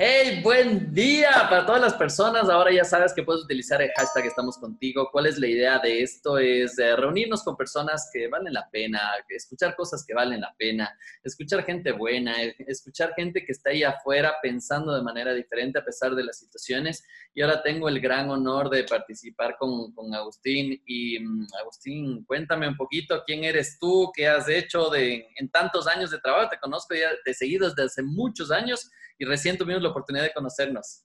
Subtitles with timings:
[0.00, 2.48] Hey, buen día para todas las personas.
[2.48, 5.08] Ahora ya sabes que puedes utilizar el hashtag Estamos contigo.
[5.10, 6.38] ¿Cuál es la idea de esto?
[6.38, 10.96] Es eh, reunirnos con personas que valen la pena, escuchar cosas que valen la pena,
[11.24, 15.84] escuchar gente buena, eh, escuchar gente que está ahí afuera pensando de manera diferente a
[15.84, 17.02] pesar de las situaciones.
[17.34, 20.80] Y ahora tengo el gran honor de participar con, con Agustín.
[20.86, 25.88] Y mm, Agustín, cuéntame un poquito quién eres tú, qué has hecho de, en tantos
[25.88, 26.50] años de trabajo.
[26.50, 28.88] Te conozco ya de seguido desde hace muchos años
[29.18, 31.04] y recién tuvimos la oportunidad de conocernos.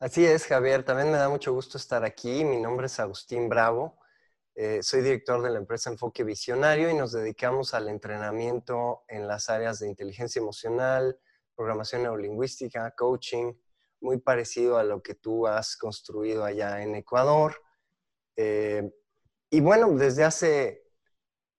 [0.00, 0.84] Así es, Javier.
[0.84, 2.44] También me da mucho gusto estar aquí.
[2.44, 3.98] Mi nombre es Agustín Bravo.
[4.54, 9.48] Eh, soy director de la empresa Enfoque Visionario y nos dedicamos al entrenamiento en las
[9.50, 11.18] áreas de inteligencia emocional,
[11.54, 13.54] programación neurolingüística, coaching,
[14.00, 17.54] muy parecido a lo que tú has construido allá en Ecuador.
[18.36, 18.90] Eh,
[19.50, 20.84] y bueno, desde hace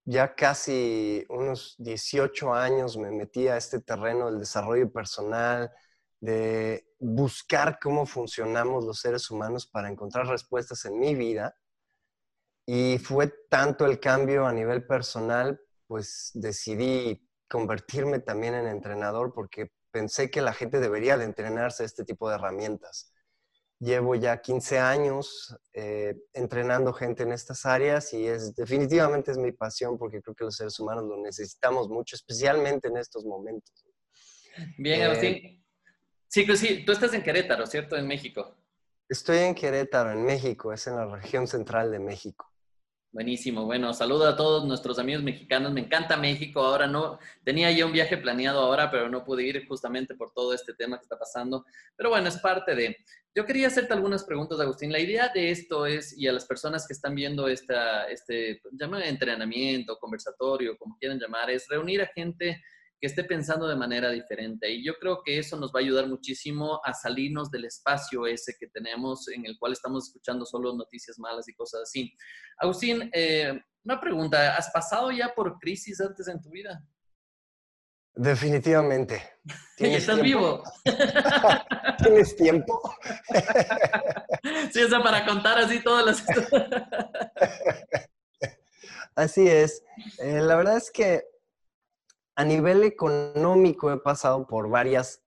[0.06, 5.72] ya casi unos 18 años me metí a este terreno del desarrollo personal,
[6.20, 11.56] de buscar cómo funcionamos los seres humanos para encontrar respuestas en mi vida.
[12.66, 19.72] Y fue tanto el cambio a nivel personal, pues decidí convertirme también en entrenador porque
[19.92, 23.12] pensé que la gente debería de entrenarse a este tipo de herramientas.
[23.80, 29.54] Llevo ya 15 años eh, entrenando gente en estas áreas y es definitivamente es mi
[29.54, 33.86] pasión porque creo que los seres humanos lo necesitamos mucho, especialmente en estos momentos.
[34.78, 35.34] Bien, Agustín.
[35.36, 35.59] Eh,
[36.30, 37.98] sí, pues sí, tú estás en Querétaro, ¿cierto?
[37.98, 38.56] En México.
[39.10, 42.50] Estoy en Querétaro, en México, es en la región central de México.
[43.12, 43.66] Buenísimo.
[43.66, 45.74] Bueno, saludo a todos nuestros amigos mexicanos.
[45.74, 46.62] Me encanta México.
[46.62, 50.54] Ahora no, tenía ya un viaje planeado ahora, pero no pude ir justamente por todo
[50.54, 51.66] este tema que está pasando.
[51.96, 52.98] Pero bueno, es parte de...
[53.34, 54.92] Yo quería hacerte algunas preguntas, Agustín.
[54.92, 59.04] La idea de esto es, y a las personas que están viendo esta, este, llama
[59.04, 62.62] entrenamiento, conversatorio, como quieran llamar, es reunir a gente
[63.00, 64.70] que esté pensando de manera diferente.
[64.70, 68.56] Y yo creo que eso nos va a ayudar muchísimo a salirnos del espacio ese
[68.60, 72.14] que tenemos en el cual estamos escuchando solo noticias malas y cosas así.
[72.58, 76.84] Agustín, eh, una pregunta, ¿has pasado ya por crisis antes en tu vida?
[78.14, 79.24] Definitivamente.
[79.78, 80.62] ¿Estás vivo?
[82.04, 82.82] ¿Tienes tiempo?
[84.74, 86.26] sí, o sea, para contar así todas las...
[89.16, 89.82] así es.
[90.18, 91.24] Eh, la verdad es que
[92.40, 95.22] a nivel económico he pasado por varias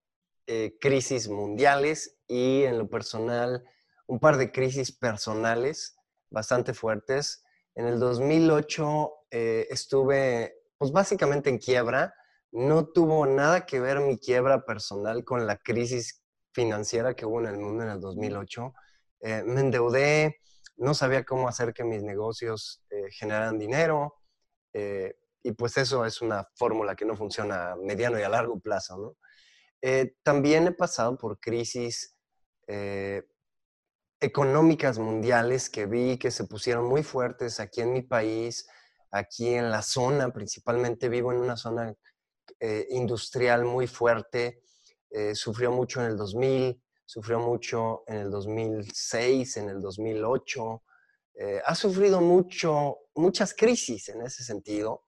[0.47, 3.63] eh, crisis mundiales y en lo personal
[4.07, 5.95] un par de crisis personales
[6.31, 7.45] bastante fuertes.
[7.75, 12.15] En el 2008 eh, estuve pues básicamente en quiebra.
[12.51, 17.47] No tuvo nada que ver mi quiebra personal con la crisis financiera que hubo en
[17.49, 18.73] el mundo en el 2008.
[19.21, 20.41] Eh, me endeudé,
[20.77, 24.15] no sabía cómo hacer que mis negocios generaran dinero
[25.43, 28.97] y pues eso es una fórmula que no funciona a mediano y a largo plazo,
[28.97, 29.17] ¿no?
[29.83, 32.17] Eh, también he pasado por crisis
[32.69, 33.25] eh,
[34.21, 38.69] económicas mundiales que vi que se pusieron muy fuertes aquí en mi país,
[39.11, 41.93] aquí en la zona, principalmente vivo en una zona
[42.61, 44.63] eh, industrial muy fuerte,
[45.35, 50.83] sufrió mucho en el 2000, sufrió mucho en el 2006, en el 2008,
[51.67, 55.05] ha sufrido mucho, muchas crisis en ese sentido.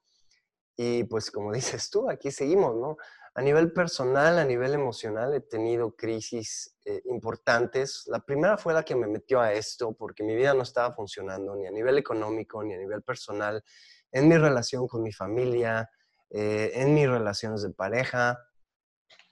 [0.77, 2.97] Y pues como dices tú, aquí seguimos, ¿no?
[3.37, 8.05] A nivel personal, a nivel emocional, he tenido crisis eh, importantes.
[8.07, 11.57] La primera fue la que me metió a esto porque mi vida no estaba funcionando
[11.57, 13.65] ni a nivel económico ni a nivel personal,
[14.13, 15.91] en mi relación con mi familia,
[16.31, 18.39] eh, en mis relaciones de pareja.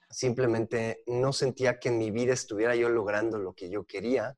[0.09, 4.37] Simplemente no sentía que en mi vida estuviera yo logrando lo que yo quería.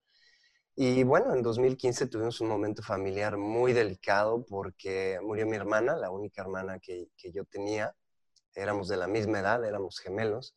[0.77, 6.11] Y bueno, en 2015 tuvimos un momento familiar muy delicado porque murió mi hermana, la
[6.11, 7.95] única hermana que, que yo tenía.
[8.53, 10.55] Éramos de la misma edad, éramos gemelos,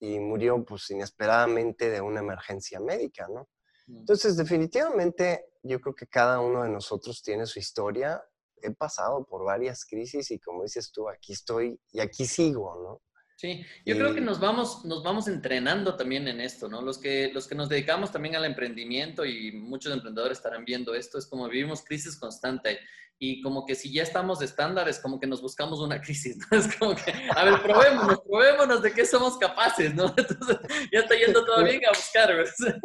[0.00, 3.48] y murió pues inesperadamente de una emergencia médica, ¿no?
[3.86, 3.98] Mm.
[3.98, 8.22] Entonces, definitivamente, yo creo que cada uno de nosotros tiene su historia.
[8.62, 13.02] He pasado por varias crisis y como dices tú, aquí estoy y aquí sigo, ¿no?
[13.40, 16.82] Sí, yo creo que nos vamos, nos vamos entrenando también en esto, ¿no?
[16.82, 21.16] Los que, los que nos dedicamos también al emprendimiento y muchos emprendedores estarán viendo esto,
[21.16, 22.80] es como vivimos crisis constante
[23.18, 26.58] y como que si ya estamos de estándares, como que nos buscamos una crisis, ¿no?
[26.58, 30.04] Es como que, a ver, probémonos, probémonos de qué somos capaces, ¿no?
[30.18, 30.58] Entonces,
[30.92, 32.78] ya está yendo todo bien a buscar, ¿verdad?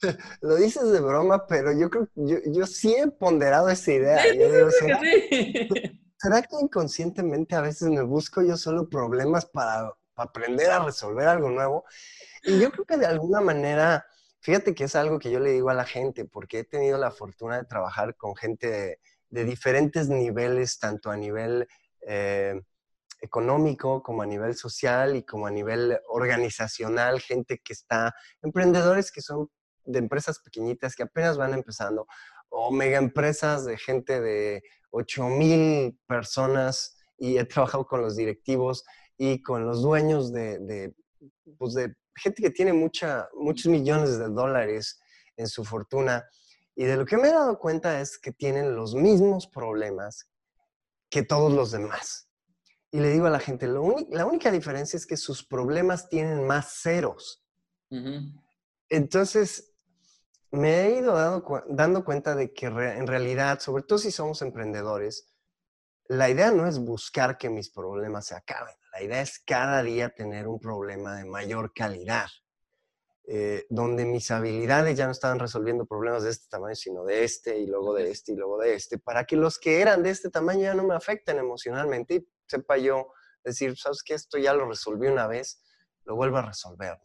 [0.40, 4.22] Lo dices de broma, pero yo creo, yo, yo sí he ponderado esa idea.
[4.22, 6.00] Sí, sí.
[6.24, 11.50] ¿Será que inconscientemente a veces me busco yo solo problemas para, aprender a resolver algo
[11.50, 11.84] nuevo?
[12.42, 14.06] Y yo creo que de alguna manera,
[14.40, 17.10] fíjate que es algo que yo le digo a la gente, porque he tenido la
[17.10, 21.68] fortuna de trabajar con gente de, diferentes niveles, tanto a nivel
[22.06, 22.58] eh,
[23.20, 29.20] económico, como a nivel social y como a nivel organizacional, gente que está, emprendedores que
[29.20, 29.50] son
[29.84, 32.06] de empresas pequeñitas que apenas van empezando,
[32.54, 38.84] o mega empresas de gente de 8 mil personas y he trabajado con los directivos
[39.18, 40.94] y con los dueños de, de,
[41.58, 45.00] pues de gente que tiene mucha, muchos millones de dólares
[45.36, 46.24] en su fortuna.
[46.76, 50.30] Y de lo que me he dado cuenta es que tienen los mismos problemas
[51.10, 52.28] que todos los demás.
[52.92, 56.80] Y le digo a la gente, la única diferencia es que sus problemas tienen más
[56.82, 57.44] ceros.
[58.88, 59.73] Entonces,
[60.54, 61.14] me he ido
[61.68, 65.34] dando cuenta de que en realidad, sobre todo si somos emprendedores,
[66.06, 68.74] la idea no es buscar que mis problemas se acaben.
[68.92, 72.28] La idea es cada día tener un problema de mayor calidad,
[73.26, 77.58] eh, donde mis habilidades ya no estaban resolviendo problemas de este tamaño, sino de este
[77.58, 80.30] y luego de este y luego de este, para que los que eran de este
[80.30, 83.08] tamaño ya no me afecten emocionalmente y sepa yo
[83.42, 85.62] decir, sabes que esto ya lo resolví una vez,
[86.04, 86.98] lo vuelvo a resolver.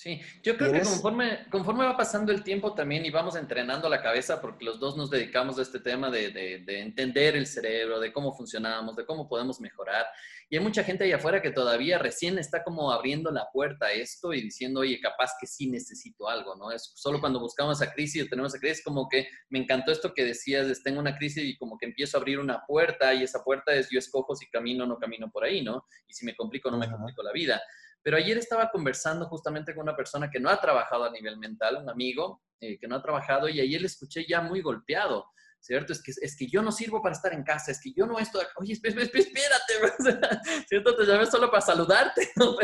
[0.00, 4.00] Sí, yo creo que conforme, conforme va pasando el tiempo también y vamos entrenando la
[4.00, 8.10] cabeza, porque los dos nos dedicamos a este tema de, de, entender el cerebro, de
[8.10, 10.06] cómo funcionamos, de cómo podemos mejorar.
[10.48, 13.92] Y hay mucha gente ahí afuera que todavía recién está como abriendo la puerta a
[13.92, 16.72] esto y diciendo, oye, capaz que sí necesito algo, ¿no?
[16.72, 20.14] Es solo cuando buscamos esa crisis o tenemos esa crisis, como que me encantó esto
[20.14, 23.22] que decías, es, tengo una crisis y como que empiezo a abrir una puerta y
[23.22, 25.84] esa puerta es yo escojo si camino o no camino por ahí, ¿no?
[26.08, 27.60] Y si me complico o no me complico la vida.
[28.02, 31.78] Pero ayer estaba conversando justamente con una persona que no ha trabajado a nivel mental,
[31.82, 35.26] un amigo eh, que no ha trabajado, y ayer le escuché ya muy golpeado.
[35.60, 35.92] ¿Cierto?
[35.92, 38.18] Es que, es que yo no sirvo para estar en casa, es que yo no
[38.18, 39.10] estoy, oye, espérate,
[40.68, 40.96] ¿cierto?
[40.96, 42.56] Te llamé solo para saludarte, no,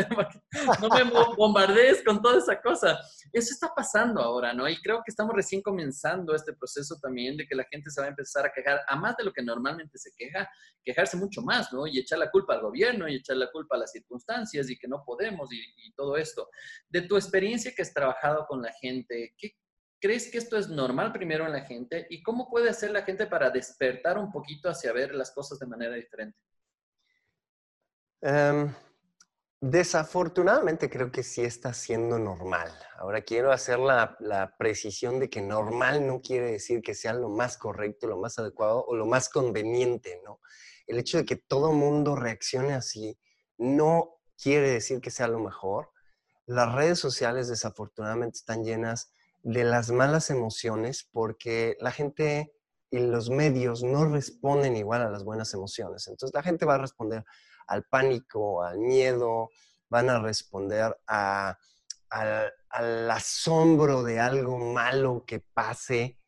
[0.81, 1.03] no me
[1.37, 2.99] bombardees con toda esa cosa.
[3.31, 4.67] Eso está pasando ahora, ¿no?
[4.67, 8.07] Y creo que estamos recién comenzando este proceso también de que la gente se va
[8.07, 10.49] a empezar a quejar, a más de lo que normalmente se queja,
[10.83, 11.85] quejarse mucho más, ¿no?
[11.85, 14.87] Y echar la culpa al gobierno y echar la culpa a las circunstancias y que
[14.87, 16.49] no podemos y, y todo esto.
[16.89, 19.55] De tu experiencia que has trabajado con la gente, ¿qué,
[19.99, 22.05] ¿Crees que esto es normal primero en la gente?
[22.09, 25.65] ¿Y cómo puede hacer la gente para despertar un poquito hacia ver las cosas de
[25.65, 26.37] manera diferente?
[28.21, 28.71] Em,
[29.59, 32.71] desafortunadamente creo que sí está siendo normal.
[32.97, 37.29] Ahora quiero hacer la, la, precisión de que normal no quiere decir que sea lo
[37.29, 40.41] más correcto, lo más adecuado o lo más conveniente, ¿no?
[40.85, 43.19] El hecho de que todo mundo reaccione así
[43.57, 45.91] no quiere decir que sea lo mejor.
[46.45, 49.11] Las redes sociales desafortunadamente están llenas
[49.47, 52.53] de las malas emociones porque la gente
[52.91, 56.05] y los medios no responden igual a las buenas emociones.
[56.09, 57.23] Entonces la gente va a responder
[57.65, 59.49] al pánico, al miedo,
[59.87, 61.55] van a responder al,
[63.09, 66.19] asombro de algo malo que pase.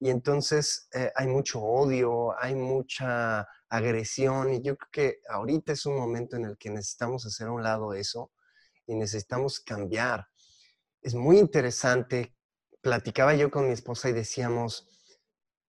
[0.00, 5.84] Y entonces eh, hay mucho odio, hay mucha agresión y yo creo que ahorita es
[5.84, 8.32] un momento en el que necesitamos hacer a un lado eso
[8.86, 10.26] y necesitamos cambiar.
[11.02, 12.34] Es muy interesante
[12.82, 14.88] platicaba yo con mi esposa y decíamos,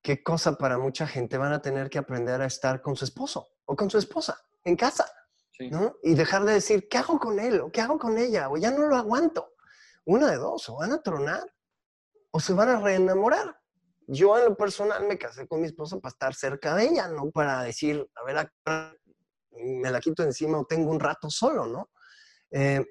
[0.01, 3.47] qué cosa para mucha gente van a tener que aprender a estar con su esposo
[3.65, 5.05] o con su esposa en casa,
[5.71, 5.95] ¿no?
[6.03, 7.61] Y dejar de decir, ¿qué hago con él?
[7.61, 8.49] ¿O qué hago con ella?
[8.49, 9.53] O ya no lo aguanto.
[10.05, 11.43] Una de dos, o van a tronar
[12.31, 13.57] o se van a reenamorar.
[14.07, 17.31] Yo en lo personal me casé con mi esposa para estar cerca de ella, no
[17.31, 18.51] para decir, a ver,
[19.51, 21.91] me la quito encima o tengo un rato solo, ¿no?
[22.51, 22.83] Eh,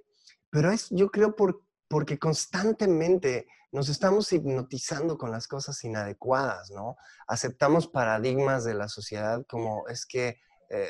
[0.49, 1.61] pero es, yo creo, por,
[1.93, 6.97] porque constantemente nos estamos hipnotizando con las cosas inadecuadas, ¿no?
[7.29, 10.89] Aceptamos paradigmas de la sociedad como es que eh,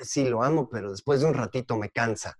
[0.00, 2.38] sí lo amo, pero después de un ratito me cansa.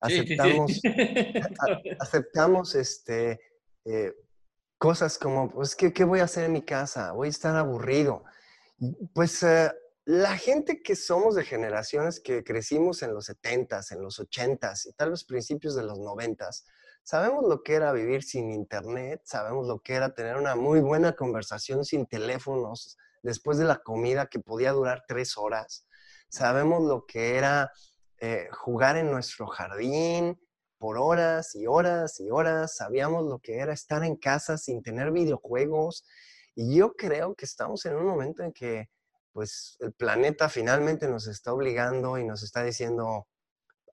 [0.00, 0.80] Aceptamos,
[2.00, 3.38] aceptamos este,
[3.84, 4.14] eh,
[4.78, 7.12] cosas como, pues, ¿qué, ¿qué, voy a hacer en mi casa?
[7.12, 8.24] Voy a estar aburrido.
[9.12, 9.70] Pues eh,
[10.06, 14.94] la gente que somos de generaciones que crecimos en los 70s, en los 80s y
[14.94, 16.64] tal vez principios de los 90s,
[17.04, 21.14] Sabemos lo que era vivir sin internet, sabemos lo que era tener una muy buena
[21.14, 25.86] conversación sin teléfonos después de la comida que podía durar tres horas.
[26.28, 27.72] Sabemos lo que era
[28.18, 30.40] eh, jugar en nuestro jardín
[30.78, 32.76] por horas y horas y horas.
[32.76, 36.04] Sabíamos lo que era estar en casa sin tener videojuegos.
[36.54, 38.90] Y yo creo que estamos en un momento en que
[39.32, 43.26] pues el planeta finalmente nos está obligando y nos está diciendo,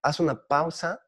[0.04, 1.02] haz una pausa,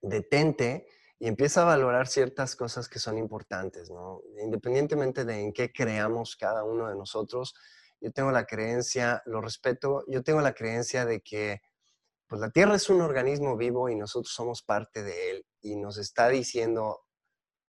[0.00, 0.86] detente
[1.20, 4.22] y empieza a valorar ciertas cosas que son importantes, ¿no?
[4.42, 7.54] Independientemente de en qué creamos cada uno de nosotros,
[8.00, 11.60] yo tengo la creencia, lo respeto, yo tengo la creencia de que
[12.28, 15.98] pues la Tierra es un organismo vivo y nosotros somos parte de él y nos
[15.98, 17.00] está diciendo,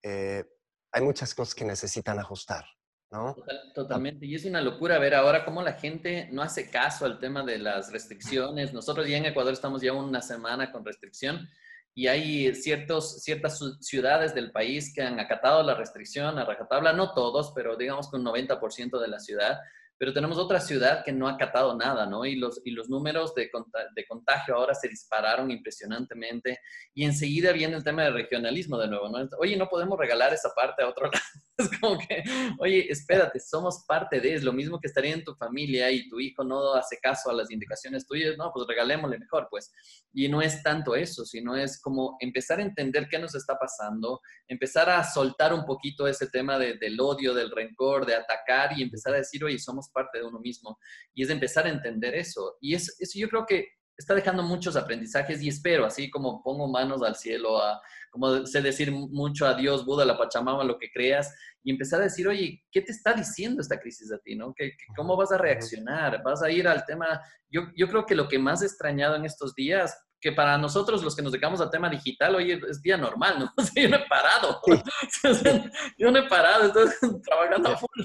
[0.02, 0.45] eh,
[0.90, 2.64] hay muchas cosas que necesitan ajustar.
[3.11, 3.35] ¿no?
[3.75, 4.26] totalmente.
[4.26, 7.59] Y es una locura ver ahora cómo la gente no hace caso al tema de
[7.59, 8.75] las restricciones.
[8.75, 11.49] Nosotros ya en Ecuador estamos ya una semana con restricción
[11.95, 17.12] y hay ciertos, ciertas ciudades del país que han acatado la restricción a rajatabla, no
[17.12, 19.59] todos, pero digamos que un 90% de la ciudad,
[19.99, 22.25] pero tenemos otra ciudad que no ha acatado nada, ¿no?
[22.25, 23.50] Y los, y los números de,
[23.97, 26.61] de, contagio ahora se dispararon impresionantemente
[26.95, 29.28] y enseguida viene el tema del regionalismo de nuevo, ¿no?
[29.40, 31.47] Oye, no podemos regalar esa parte a otro lado.
[31.58, 32.22] Es como que,
[32.60, 36.20] oye, espérate, somos parte de, es lo mismo que estaría en tu familia y tu
[36.20, 39.72] hijo no hace caso a las indicaciones tuyas, no, pues regalémosle mejor, pues.
[40.12, 44.20] Y no es tanto eso, sino es como empezar a entender qué nos está pasando,
[44.46, 49.14] empezar a soltar un poquito ese tema del odio, del rencor, de atacar y empezar
[49.14, 50.78] a decir, oye, somos parte de uno mismo.
[51.12, 52.56] Y es empezar a entender eso.
[52.60, 56.68] Y eso, eso yo creo que está dejando muchos aprendizajes y espero, así como pongo
[56.68, 60.90] manos al cielo, a, como sé decir mucho a Dios, Buda, la Pachamama, lo que
[60.90, 64.36] creas, y empezar a decir, oye, ¿qué te está diciendo esta crisis a ti?
[64.36, 64.54] ¿no?
[64.54, 66.22] ¿Qué, cómo vas a reaccionar?
[66.22, 67.20] ¿Vas a ir al tema?
[67.50, 71.02] Yo, yo creo que lo que más he extrañado en estos días, que para nosotros
[71.02, 73.52] los que nos dedicamos al tema digital, oye, es día normal, ¿no?
[73.74, 74.60] yo no he parado.
[75.98, 78.04] yo no he parado, estoy trabajando a full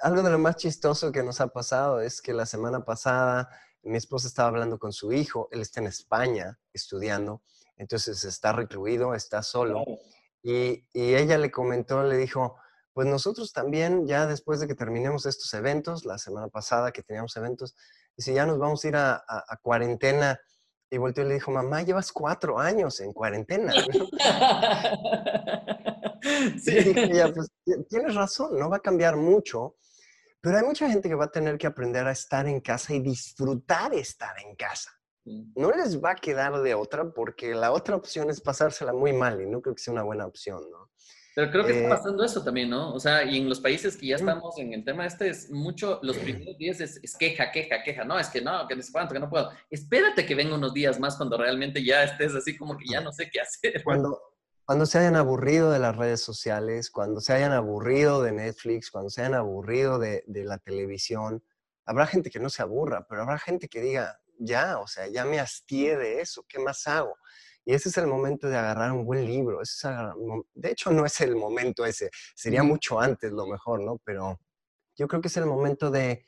[0.00, 3.48] algo de lo más chistoso que nos ha pasado es que la semana pasada
[3.82, 7.42] mi esposa estaba hablando con su hijo, él está en España estudiando,
[7.76, 9.84] entonces está recluido, está solo,
[10.42, 12.56] y, ella le comentó, le dijo,
[12.92, 17.36] pues nosotros también, ya después de que terminemos estos eventos, la semana pasada que teníamos
[17.36, 17.76] eventos,
[18.16, 19.24] dice, ya nos vamos a ir a,
[19.62, 20.40] cuarentena.
[20.90, 23.72] Y volteó y le dijo, mamá, llevas cuatro años en cuarentena.
[26.62, 26.94] Sí.
[27.34, 27.50] pues
[27.88, 29.74] tienes razón, no va a cambiar mucho,
[30.42, 33.00] pero hay mucha gente que va a tener que aprender a estar en casa y
[33.00, 34.90] disfrutar estar en casa.
[35.24, 39.40] No les va a quedar de otra porque la otra opción es pasársela muy mal
[39.40, 40.90] y no creo que sea una buena opción, ¿no?
[41.34, 42.92] Pero creo que está eh, pasando eso también, ¿no?
[42.92, 46.00] O sea, y en los países que ya estamos en el tema este es mucho,
[46.02, 49.14] los primeros días es, queja, queja, queja, no, es que no, que no sé cuánto,
[49.14, 49.50] que no puedo.
[49.70, 53.12] Espérate que venga unos días más cuando realmente ya estés así como que ya no
[53.12, 53.82] sé qué hacer.
[53.82, 54.20] Cuando,
[54.64, 59.10] cuando se hayan aburrido de las redes sociales, cuando se hayan aburrido de Netflix, cuando
[59.10, 61.44] se hayan aburrido de, la televisión,
[61.84, 65.24] habrá gente que no se aburra, pero habrá gente que diga, ya, o sea, ya
[65.24, 67.16] me hastié de eso, ¿qué más hago?
[67.64, 69.60] Y ese es el momento de agarrar un buen libro.
[70.54, 73.98] de hecho, no es el momento ese, sería mucho antes lo mejor, ¿no?
[74.04, 74.40] Pero
[74.96, 76.26] yo creo que es el momento de,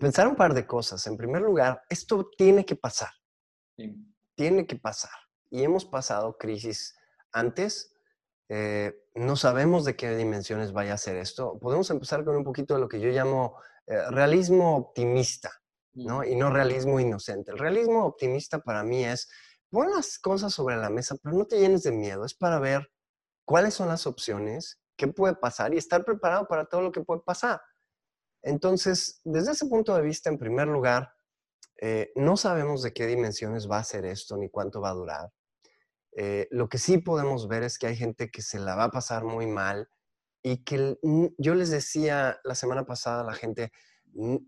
[0.00, 1.06] pensar un par de cosas.
[1.06, 3.10] En primer lugar, esto tiene que pasar.
[4.34, 5.12] Tiene que pasar.
[5.50, 6.94] Y hemos pasado crisis
[7.34, 7.94] antes.
[8.48, 11.58] Eh, no sabemos de qué dimensiones vaya a ser esto.
[11.58, 15.50] Podemos empezar con un poquito de lo que yo llamo eh, realismo optimista,
[15.92, 16.24] ¿no?
[16.24, 17.50] Y no realismo inocente.
[17.52, 19.28] El realismo optimista para mí es,
[19.70, 22.24] pon las cosas sobre la mesa, pero no te llenes de miedo.
[22.24, 22.88] Es para ver
[23.44, 27.20] cuáles son las opciones, qué puede pasar y estar preparado para todo lo que puede
[27.20, 27.60] pasar.
[28.42, 31.14] Entonces, desde ese punto de vista, en primer lugar,
[31.80, 35.30] eh, no sabemos de qué dimensiones va a ser esto ni cuánto va a durar.
[36.16, 38.90] Eh, lo que sí podemos ver es que hay gente que se la va a
[38.90, 39.88] pasar muy mal
[40.42, 40.96] y que
[41.38, 43.72] yo les decía la semana pasada a la gente,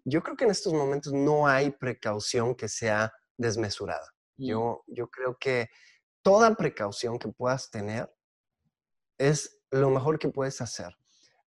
[0.05, 4.07] yo creo que en estos momentos no hay precaución que sea desmesurada.
[4.37, 4.47] Mm.
[4.47, 5.69] Yo, yo creo que
[6.23, 8.13] toda precaución que puedas tener
[9.19, 10.97] es lo mejor que puedes hacer.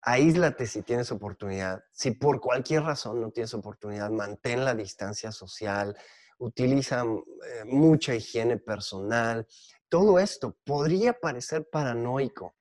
[0.02, 1.82] Aíslate si tienes oportunidad.
[1.92, 5.96] Si por cualquier razón no tienes oportunidad, mantén la distancia social,
[6.40, 9.48] utiliza eh, mucha higiene personal,
[9.94, 12.56] todo esto podría parecer paranoico,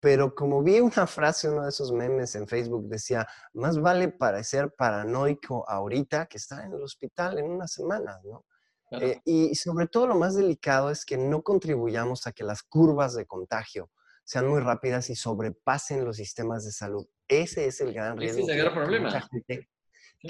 [0.00, 4.72] pero como vi una frase, uno de esos memes en Facebook decía, más vale parecer
[4.74, 8.46] paranoico ahorita que estar en el hospital en unas semanas, ¿no?
[8.92, 13.14] Eh, y sobre todo lo más delicado es que no contribuyamos a que las curvas
[13.14, 13.90] de contagio
[14.24, 17.06] sean muy rápidas y sobrepasen los sistemas de salud.
[17.28, 18.40] Ese es el gran riesgo.
[18.40, 19.28] Ese es el gran problema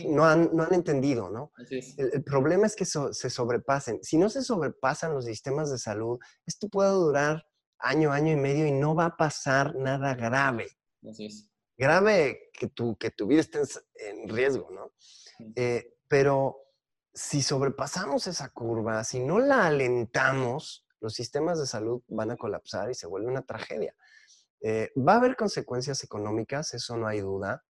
[0.06, 1.52] no han, no han entendido, ¿no?
[1.70, 4.02] El, problema es que se sobrepasen.
[4.02, 7.46] Si no se sobrepasan los sistemas de salud, esto puede durar
[7.78, 10.68] año, año y medio y no va a pasar nada grave.
[11.08, 11.48] Así es.
[11.76, 13.60] Grave que tu, que tu vida esté
[13.94, 14.92] en riesgo, ¿no?
[15.54, 16.56] Eh, pero
[17.14, 22.90] si sobrepasamos esa curva, si no la alentamos, los sistemas de salud van a colapsar
[22.90, 23.94] y se vuelve una tragedia.
[24.60, 27.64] Eh, va a haber consecuencias económicas, eso no hay duda.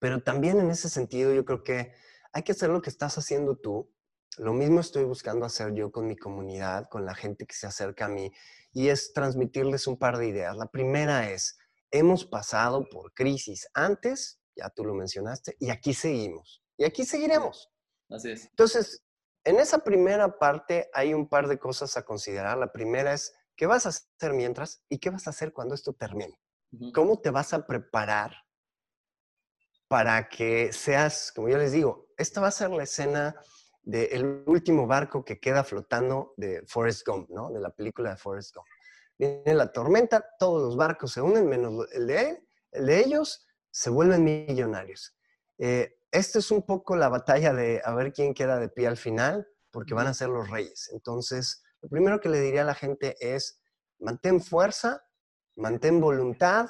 [0.00, 1.92] Pero también en ese sentido yo creo que
[2.32, 3.92] hay que hacer lo que estás haciendo tú.
[4.38, 8.06] Lo mismo estoy buscando hacer yo con mi comunidad, con la gente que se acerca
[8.06, 8.32] a mí,
[8.72, 10.56] y es transmitirles un par de ideas.
[10.56, 11.56] La primera es,
[11.92, 16.62] hemos pasado por crisis antes, ya tú lo mencionaste, y aquí seguimos.
[16.76, 17.70] Y aquí seguiremos.
[18.10, 18.46] Así es.
[18.46, 19.04] Entonces,
[19.44, 22.58] en esa primera parte hay un par de cosas a considerar.
[22.58, 25.92] La primera es, ¿qué vas a hacer mientras y qué vas a hacer cuando esto
[25.92, 26.40] termine?
[26.92, 28.43] ¿Cómo te vas a preparar
[29.94, 33.36] para que seas, como yo les digo, esta va a ser la escena
[33.80, 37.52] del último barco que queda flotando de Forrest Gump, ¿no?
[37.52, 38.66] De la película de Forrest Gump.
[39.16, 43.46] Viene la tormenta, todos los barcos se unen, menos el de, él, el de ellos,
[43.70, 45.16] se vuelven millonarios.
[45.58, 48.96] Eh, esta es un poco la batalla de a ver quién queda de pie al
[48.96, 50.90] final, porque van a ser los reyes.
[50.92, 53.60] Entonces, lo primero que le diría a la gente es,
[54.00, 55.04] mantén fuerza,
[55.54, 56.66] mantén voluntad,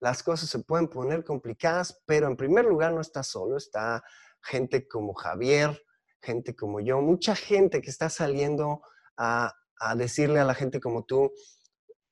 [0.00, 4.02] las cosas se pueden poner complicadas, pero en primer lugar no está solo, está
[4.42, 5.82] gente como Javier,
[6.22, 8.82] gente como yo, mucha gente que está saliendo
[9.16, 9.54] a,
[9.96, 11.32] decirle a la gente como tú,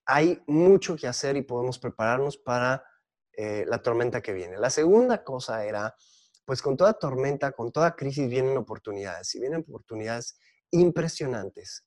[0.07, 2.83] hay mucho que hacer y podemos prepararnos para
[3.33, 4.57] eh, la tormenta que viene.
[4.57, 5.95] La segunda cosa era,
[6.47, 10.39] pues con toda tormenta, con toda crisis vienen oportunidades y vienen oportunidades
[10.71, 11.87] impresionantes.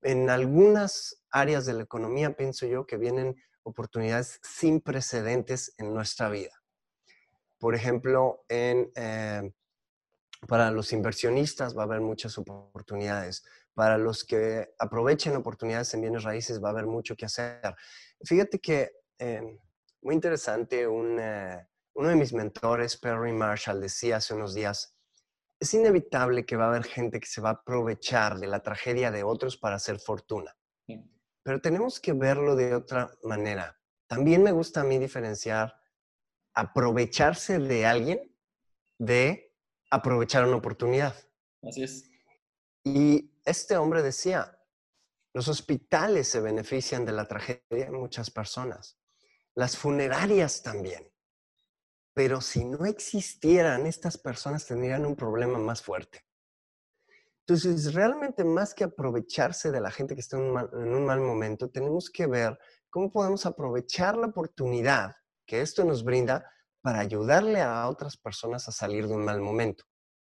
[0.00, 3.36] En algunas áreas de la economía pienso yo que vienen
[3.68, 6.52] oportunidades sin precedentes en nuestra vida.
[7.58, 9.52] Por ejemplo, eh,
[10.46, 13.44] para los inversionistas va a haber muchas oportunidades.
[13.74, 17.74] Para los que aprovechen oportunidades en bienes raíces va a haber mucho que hacer.
[18.24, 19.58] Fíjate que, eh,
[20.02, 24.94] muy interesante, un, eh, uno de mis mentores, Perry Marshall, decía hace unos días,
[25.60, 29.10] es inevitable que va a haber gente que se va a aprovechar de la tragedia
[29.10, 30.56] de otros para hacer fortuna.
[31.48, 33.80] Pero tenemos que verlo de otra manera.
[34.06, 35.80] También me gusta a mí diferenciar
[36.52, 38.36] aprovecharse de alguien
[38.98, 39.56] de
[39.90, 41.14] aprovechar una oportunidad.
[41.62, 42.04] Así es.
[42.84, 44.60] Y este hombre decía,
[45.32, 49.00] los hospitales se benefician de la tragedia de muchas personas,
[49.54, 51.10] las funerarias también.
[52.12, 56.27] Pero si no existieran, estas personas tendrían un problema más fuerte.
[57.48, 62.10] Entonces, realmente más que aprovecharse de la gente que está en un, mal, momento, tenemos
[62.10, 62.58] que ver
[62.90, 65.12] cómo podemos aprovechar la oportunidad
[65.46, 66.44] que esto nos brinda
[66.82, 69.84] para ayudarle a otras personas a salir de un mal momento.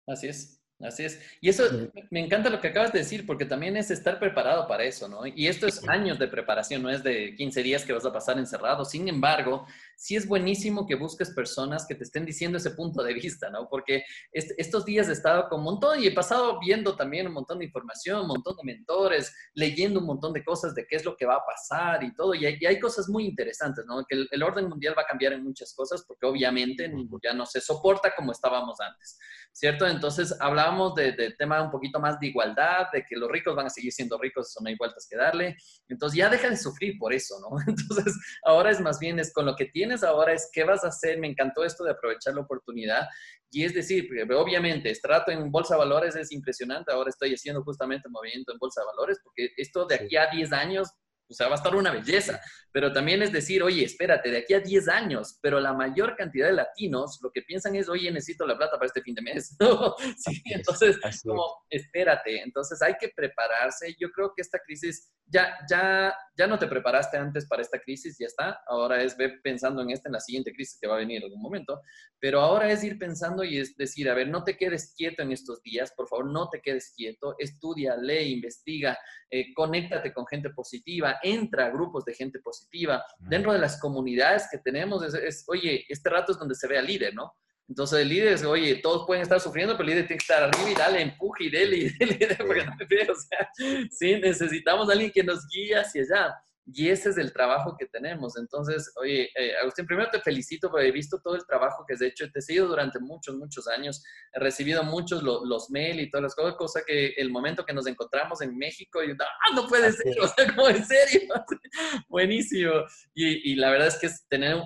[0.07, 0.61] Así es.
[0.81, 1.19] Así es.
[1.41, 1.65] Y eso,
[2.09, 5.27] me encanta lo que acabas de decir, porque también es estar preparado para eso, ¿no?
[5.27, 8.37] Y esto es años de preparación, no es de 15 días que vas a pasar
[8.37, 8.85] encerrado.
[8.85, 9.67] Sin embargo,
[9.99, 13.67] sí es buenísimo que busques personas que te estén diciendo ese punto de vista, ¿no?
[13.67, 17.59] Porque estos días he estado con un montón y he pasado viendo también un montón
[17.59, 21.17] de información, un montón de mentores, leyendo un montón de cosas de qué es lo
[21.17, 22.33] que va a pasar y todo.
[22.33, 24.05] Y hay, cosas muy interesantes, ¿no?
[24.07, 26.89] Que el, orden mundial va a cambiar en muchas cosas porque obviamente
[27.21, 29.19] ya no se soporta como estábamos antes,
[29.51, 29.85] ¿cierto?
[29.85, 33.65] Entonces hablábamos de, de tema un poquito más de igualdad, de que los ricos van
[33.65, 35.57] a seguir siendo ricos, eso no hay vueltas que darle.
[35.89, 37.57] Entonces ya deja de sufrir por eso, ¿no?
[37.67, 39.65] Entonces ahora es más bien es con lo que
[40.03, 41.19] ahora es qué vas a hacer.
[41.19, 43.07] Me encantó esto de aprovechar la oportunidad.
[43.51, 46.91] Y es decir, obviamente, trato en bolsa de valores es impresionante.
[46.91, 50.51] Ahora estoy haciendo justamente movimiento en bolsa de valores porque esto de aquí a 10
[50.53, 50.89] años
[51.29, 52.39] o sea, va a estar una belleza.
[52.71, 56.47] Pero también es decir, oye, espérate, de aquí a 10 años, pero la mayor cantidad
[56.47, 59.55] de latinos lo que piensan es, oye, necesito la plata para este fin de mes.
[60.17, 62.41] sí, entonces, como, espérate.
[62.41, 63.95] Entonces, hay que prepararse.
[63.99, 68.17] Yo creo que esta crisis, ya, ya, ya no te preparaste antes para esta crisis,
[68.19, 68.61] ya está.
[68.67, 71.23] Ahora es ver pensando en esta, en la siguiente crisis que va a venir en
[71.23, 71.81] algún momento.
[72.19, 75.31] Pero ahora es ir pensando y es decir, a ver, no te quedes quieto en
[75.31, 77.35] estos días, por favor, no te quedes quieto.
[77.39, 78.97] Estudia, lee, investiga,
[79.31, 83.03] eh, conéctate con gente positiva entra a grupos de gente positiva.
[83.19, 86.87] Dentro de las comunidades que tenemos, es, oye, este rato es donde se ve al
[86.87, 87.33] líder, ¿no?
[87.67, 90.43] Entonces el líder es, oye, todos pueden estar sufriendo, pero el líder tiene que estar
[90.43, 93.49] arriba y dale, empuje y dele, y dele, porque no me o sea,
[93.91, 96.35] sí, necesitamos a alguien que nos guíe hacia allá.
[96.71, 98.37] Y ese es el trabajo que tenemos.
[98.37, 102.01] Entonces, oye, eh, Agustín, primero te felicito porque he visto todo el trabajo que has
[102.01, 102.29] hecho.
[102.31, 104.03] Te he seguido durante muchos, muchos años.
[104.33, 107.87] He recibido muchos los mails y todas las cosas, cosa que el momento que nos
[107.87, 111.21] encontramos en México, y, ah, no puede ser, o sea, como en serio.
[112.09, 112.71] Buenísimo.
[113.13, 114.57] Y, y, la verdad es que es, tener,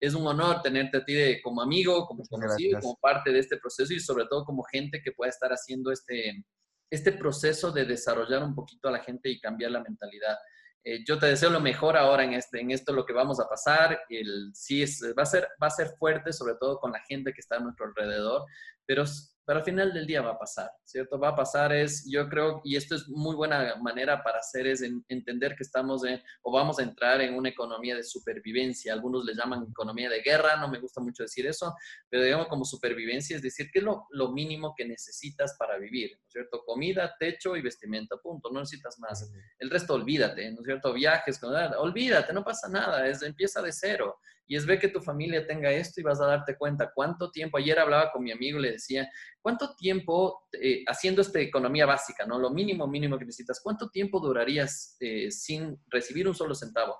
[0.00, 3.58] es un honor tenerte a ti de, como amigo, como conocido, como parte de este
[3.58, 6.44] proceso y sobre todo como gente que pueda estar haciendo este,
[6.90, 10.36] este proceso de desarrollar un poquito a la gente y cambiar la mentalidad.
[10.84, 13.48] Eh, yo te deseo lo mejor ahora en, este, en esto lo que vamos a
[13.48, 14.02] pasar.
[14.10, 17.32] El, sí, es, va, a ser, va a ser fuerte, sobre todo con la gente
[17.32, 18.44] que está a nuestro alrededor,
[18.86, 19.04] pero
[19.46, 21.18] pero al final del día va a pasar, ¿cierto?
[21.18, 24.82] Va a pasar es, yo creo, y esto es muy buena manera para hacer, es
[25.08, 28.92] entender que estamos en, o vamos a entrar en una economía de supervivencia.
[28.92, 31.74] Algunos le llaman economía de guerra, no me gusta mucho decir eso,
[32.08, 36.12] pero digamos como supervivencia, es decir, ¿qué es lo, lo mínimo que necesitas para vivir?
[36.12, 36.62] ¿No es cierto?
[36.64, 39.30] Comida, techo y vestimenta, punto, no necesitas más.
[39.58, 40.92] El resto olvídate, ¿no es cierto?
[40.94, 41.38] Viajes,
[41.78, 45.70] olvídate, no pasa nada, es, empieza de cero y es ver que tu familia tenga
[45.70, 49.08] esto y vas a darte cuenta cuánto tiempo, ayer hablaba con mi amigo, le decía,
[49.40, 52.38] ¿cuánto tiempo eh, haciendo esta economía básica, ¿no?
[52.38, 56.96] Lo mínimo, mínimo que necesitas, ¿cuánto tiempo durarías eh, sin recibir un solo centavo?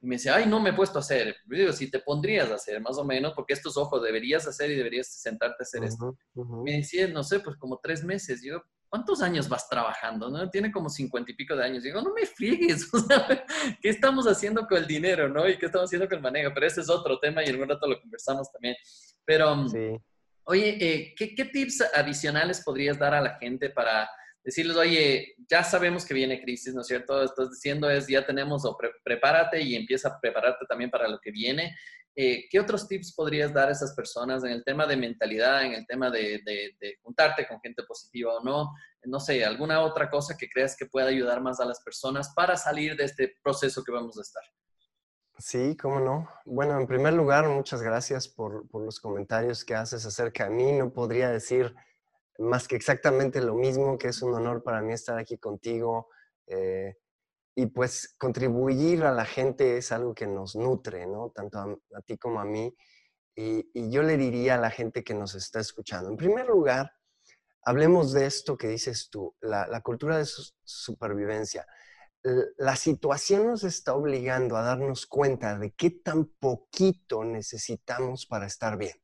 [0.00, 1.34] Y me decía, ay, no me he puesto a hacer.
[1.46, 4.70] Yo digo, si te pondrías a hacer, más o menos, porque estos ojos deberías hacer
[4.70, 6.18] y deberías sentarte a hacer esto.
[6.34, 8.42] Me decía, no sé, pues como tres meses.
[8.44, 8.62] Yo,
[8.94, 10.30] ¿cuántos años vas trabajando?
[10.30, 10.48] ¿no?
[10.48, 11.82] Tiene como cincuenta y pico de años.
[11.82, 12.88] Digo, no me friegues,
[13.82, 15.48] ¿qué estamos haciendo con el dinero, no?
[15.48, 16.52] Y qué estamos haciendo con el manejo.
[16.54, 18.76] Pero ese es otro tema y en un rato lo conversamos también.
[19.24, 19.98] Pero, mm, sí.
[20.44, 24.08] oye, eh, ¿qué, ¿qué tips adicionales podrías dar a la gente para
[24.44, 27.20] decirles, oye, ya sabemos que viene crisis, ¿no es cierto?
[27.24, 31.32] Estás diciendo es, ya tenemos, o prepárate y empieza a prepararte también para lo que
[31.32, 31.74] viene.
[32.16, 35.72] Eh, ¿Qué otros tips podrías dar a esas personas en el tema de mentalidad, en
[35.72, 38.72] el tema de, de, juntarte con gente positiva o no?
[39.04, 42.56] No sé, alguna otra cosa que creas que pueda ayudar más a las personas para
[42.56, 44.42] salir de este proceso que vamos a estar.
[45.38, 46.28] Sí, cómo no.
[46.44, 50.72] Bueno, en primer lugar, muchas gracias por, por los comentarios que haces acerca de mí.
[50.72, 51.74] No podría decir
[52.38, 56.08] más que exactamente lo mismo, que es un honor para mí estar aquí contigo.
[56.46, 56.96] Eh,
[57.54, 61.30] y pues contribuir a la gente es algo que nos nutre, ¿no?
[61.30, 62.74] Tanto a, ti como a mí.
[63.36, 66.92] Y, yo le diría a la gente que nos está escuchando, en primer lugar,
[67.62, 70.26] hablemos de esto que dices tú, la, cultura de
[70.64, 71.66] supervivencia.
[72.56, 78.78] La situación nos está obligando a darnos cuenta de qué tan poquito necesitamos para estar
[78.78, 78.96] bien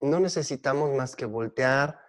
[0.00, 2.00] no necesitamos más que voltear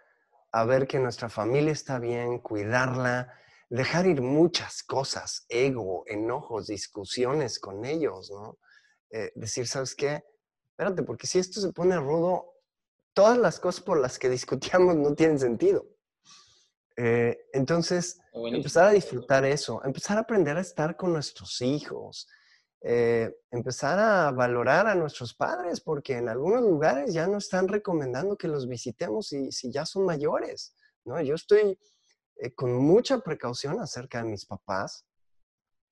[0.52, 3.34] a ver que nuestra familia está bien, cuidarla,
[3.72, 8.60] dejar ir muchas cosas, ego, enojos, discusiones con ellos, ¿no?
[9.12, 10.26] Eh, decir, ¿sabes qué?
[10.72, 12.52] Espérate, porque si esto se pone rudo,
[13.14, 15.88] todas las cosas por las que discutíamos no tienen sentido.
[16.98, 22.28] Eh, entonces, empezar a disfrutar eso, empezar a aprender a estar con nuestros hijos,
[22.82, 28.36] eh, empezar a valorar a nuestros padres, porque en algunos lugares ya no están recomendando
[28.36, 31.22] que los visitemos si, si ya son mayores, ¿no?
[31.22, 31.80] Yo estoy
[32.42, 35.06] eh, con mucha precaución acerca de mis papás.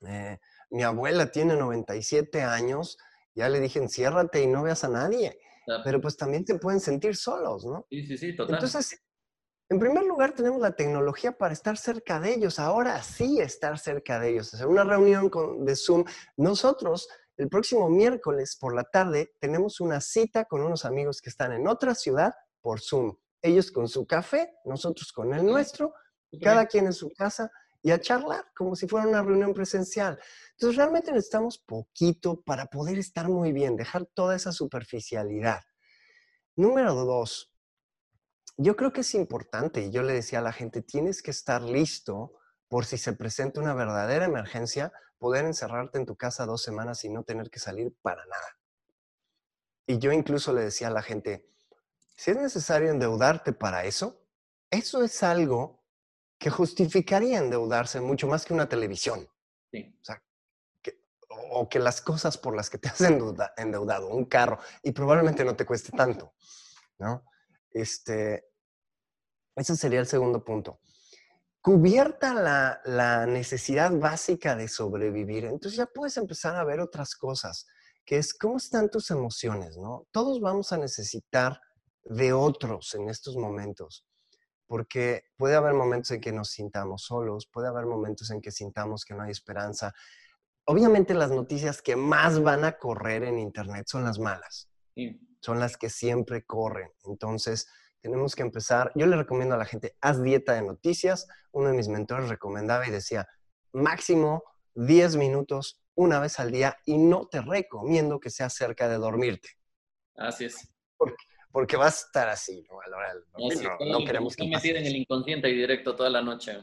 [0.07, 0.39] Eh,
[0.71, 2.97] mi abuela tiene 97 años,
[3.35, 5.39] ya le dije, enciérrate y no veas a nadie,
[5.83, 7.85] pero pues también te pueden sentir solos, ¿no?
[7.89, 8.55] Sí, sí, sí, total.
[8.55, 8.99] Entonces,
[9.69, 12.57] en primer lugar, tenemos la tecnología para estar cerca de ellos.
[12.57, 14.51] Ahora sí estar cerca de ellos.
[14.51, 16.05] Hacer una reunión de Zoom.
[16.37, 17.07] Nosotros,
[17.37, 21.67] el próximo miércoles por la tarde, tenemos una cita con unos amigos que están en
[21.67, 23.15] otra ciudad por Zoom.
[23.43, 25.93] Ellos con su café, nosotros con el nuestro,
[26.37, 27.49] cada quien en su casa
[27.81, 30.19] y a charlar como si fuera una reunión presencial.
[30.51, 35.61] Entonces, realmente necesitamos poquito para poder estar muy bien, dejar toda esa superficialidad.
[36.55, 37.53] Número dos,
[38.57, 41.61] yo creo que es importante, y yo le decía a la gente, tienes que estar
[41.61, 42.33] listo
[42.67, 47.09] por si se presenta una verdadera emergencia, poder encerrarte en tu casa dos semanas y
[47.09, 48.57] no tener que salir para nada.
[49.87, 51.49] Y yo incluso le decía a la gente,
[52.15, 54.21] si es necesario endeudarte para eso,
[54.69, 55.78] eso es algo
[56.39, 59.27] que justificaría endeudarse mucho más que una televisión.
[59.71, 60.23] O, sea,
[60.81, 61.03] que,
[61.51, 65.55] o que las cosas por las que te has endeudado, un carro, y probablemente no
[65.55, 66.33] te cueste tanto,
[66.97, 67.25] ¿no?
[67.71, 68.49] Este,
[69.55, 70.79] ese sería el segundo punto.
[71.61, 77.67] Cubierta la, necesidad básica de sobrevivir, entonces ya puedes empezar a ver otras cosas,
[78.05, 80.07] que es cómo están tus emociones, ¿no?
[80.11, 81.59] Todos vamos a necesitar
[82.05, 84.05] de otros en estos momentos,
[84.69, 89.03] porque puede haber momentos en que nos sintamos solos, puede haber momentos en que sintamos
[89.03, 89.95] que no hay esperanza.
[90.65, 94.69] Obviamente las noticias que más van a correr en Internet son las malas,
[95.41, 96.91] son las que siempre corren.
[97.05, 97.67] Entonces,
[97.99, 98.91] tenemos que empezar.
[98.93, 101.27] Yo le recomiendo a la gente, haz dieta de noticias.
[101.51, 103.27] Uno de mis mentores recomendaba y decía,
[103.73, 104.43] máximo
[104.75, 109.49] 10 minutos una vez al día y no te recomiendo que sea cerca de dormirte.
[110.15, 110.71] Así es.
[110.95, 112.79] Porque, vas a estar así, ¿no?
[112.81, 113.13] A la hora
[113.87, 116.57] no, queremos que en el inconsciente y directo toda la noche.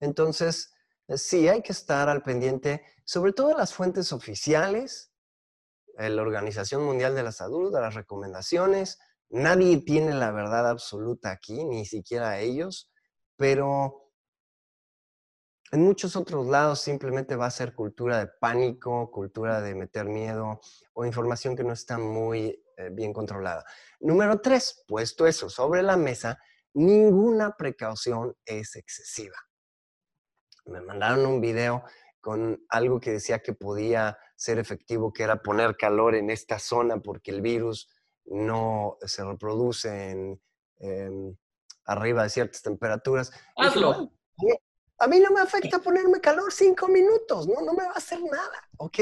[0.00, 0.74] Entonces,
[1.08, 5.12] sí, hay que estar al pendiente, sobre todo las fuentes oficiales,
[5.98, 8.98] la Organización Mundial de la Salud, de las recomendaciones,
[9.30, 12.90] Nadie tiene la verdad absoluta aquí, ni siquiera ellos,
[13.36, 14.12] pero
[15.72, 20.60] en muchos otros lados simplemente va a ser cultura de pánico, cultura de meter miedo
[20.92, 23.64] o información que no está muy eh, bien controlada.
[24.00, 26.38] Número tres, puesto eso sobre la mesa,
[26.74, 29.36] ninguna precaución es excesiva.
[30.66, 31.84] Me mandaron un video
[32.20, 36.98] con algo que decía que podía ser efectivo, que era poner calor en esta zona
[37.00, 37.88] porque el virus
[38.24, 40.38] no se reproduce
[41.84, 43.30] arriba de ciertas temperaturas.
[43.56, 44.10] Hazlo.
[44.98, 48.20] a mí no me afecta ponerme calor cinco minutos, no, no me va a hacer
[48.20, 48.98] nada, ¿ok?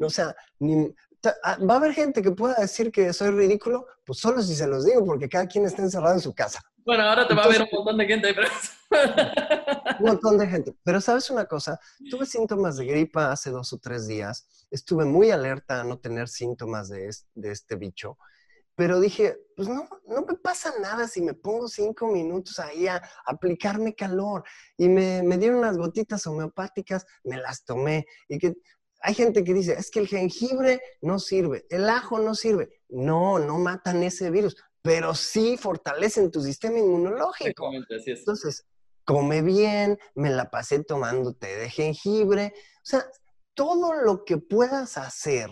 [0.00, 0.36] O sea, ah,
[1.24, 4.84] va a haber gente que pueda decir que soy ridículo, pues solo si se los
[4.84, 6.60] digo, porque cada quien está encerrado en su casa.
[6.84, 8.48] Bueno, ahora te va a ver un montón de gente, pero...
[10.00, 10.74] un montón de gente.
[10.82, 11.78] Pero sabes una cosa,
[12.10, 16.28] tuve síntomas de gripa hace dos o tres días, estuve muy alerta a no tener
[16.28, 18.16] síntomas de este, bicho,
[18.74, 23.02] pero dije, pues no, no me pasa nada si me pongo cinco minutos ahí a
[23.26, 24.44] aplicarme calor.
[24.76, 28.06] Y me, me dieron unas gotitas homeopáticas, me las tomé.
[28.28, 28.54] Y que
[29.00, 32.70] hay gente que dice, es que el jengibre no sirve, el ajo no sirve.
[32.88, 37.70] No, no matan ese virus pero sí fortalecen tu sistema inmunológico.
[38.06, 38.66] Entonces,
[39.04, 42.54] come bien, me la pasé tomando té de jengibre.
[42.56, 43.06] O sea,
[43.52, 45.50] todo lo que puedas hacer